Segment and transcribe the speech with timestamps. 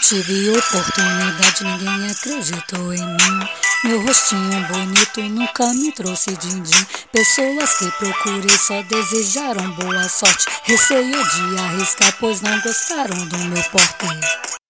[0.00, 3.48] tive oportunidade, ninguém acreditou em mim.
[3.84, 6.86] Meu rostinho bonito nunca me trouxe din-din.
[7.12, 10.46] Pessoas que procurei só desejaram boa sorte.
[10.64, 14.67] Receio de arriscar, pois não gostaram do meu porte.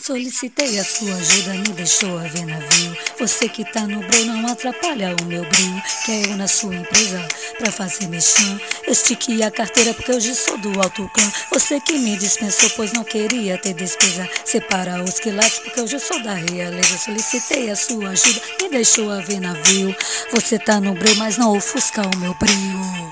[0.00, 2.96] Solicitei a sua ajuda, me deixou a ver navio.
[3.18, 5.82] Você que tá no breu não atrapalha o meu brilho.
[6.06, 7.28] Quer eu na sua empresa
[7.58, 8.60] pra fazer mexão.
[8.88, 11.32] Estiquei a carteira porque hoje sou do alto clã.
[11.52, 14.28] Você que me dispensou, pois não queria ter despesa.
[14.44, 16.98] Separa os quilates porque hoje eu sou da realeza.
[16.98, 19.94] Solicitei a sua ajuda, me deixou a ver navio.
[20.32, 23.09] Você tá no breu, mas não ofusca o meu brilho.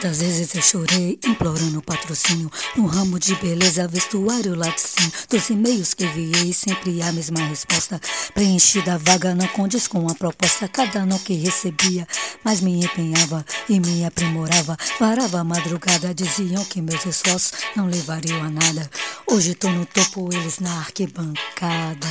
[0.00, 2.48] Muitas vezes eu chorei, implorando patrocínio.
[2.76, 5.10] No ramo de beleza, vestuário, laticínio.
[5.28, 8.00] Dos e-mails que enviei, sempre a mesma resposta.
[8.32, 10.68] Preenchida a vaga não condiz com a proposta.
[10.68, 12.06] Cada não que recebia,
[12.44, 14.76] mas me empenhava e me aprimorava.
[15.00, 18.88] Varava a madrugada, diziam que meus esforços não levariam a nada.
[19.26, 22.06] Hoje tô no topo, eles na arquibancada.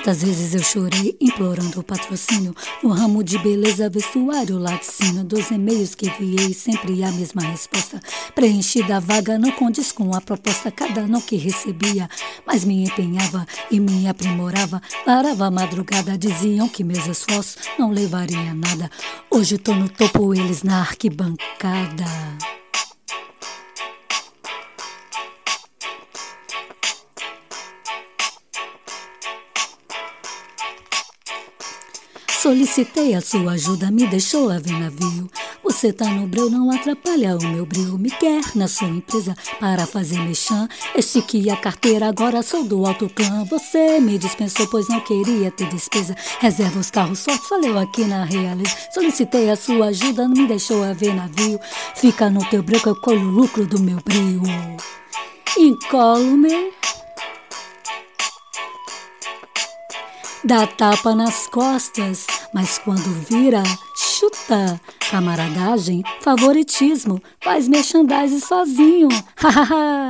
[0.00, 5.22] Muitas vezes eu chorei implorando o patrocínio no ramo de beleza, vestuário, laticínio.
[5.22, 8.00] Dos e-mails que enviei, sempre a mesma resposta.
[8.34, 12.08] Preenchida a vaga não condiz com a proposta, cada não que recebia,
[12.46, 14.80] mas me empenhava e me aprimorava.
[15.04, 18.90] Parava a madrugada, diziam que meus esforços não levariam a nada.
[19.30, 22.04] Hoje tô no topo, eles na arquibancada.
[32.42, 35.30] Solicitei a sua ajuda, me deixou a ver navio.
[35.62, 37.98] Você tá no breu, não atrapalha o meu brilho.
[37.98, 40.66] Me quer na sua empresa para fazer mexã.
[40.96, 43.44] Estiquei a carteira, agora sou do alto clã.
[43.44, 46.16] Você me dispensou, pois não queria ter despesa.
[46.38, 48.74] Reserva os carros só eu aqui na realeza.
[48.94, 51.60] Solicitei a sua ajuda, não me deixou a ver navio.
[51.94, 54.40] Fica no teu breu que eu colho o lucro do meu brilho.
[55.58, 56.79] Incólume.
[60.50, 63.62] Dá tapa nas costas, mas quando vira,
[63.96, 64.80] chuta.
[65.08, 69.08] Camaradagem, favoritismo, faz merchandising sozinho.
[69.38, 70.00] Hahaha.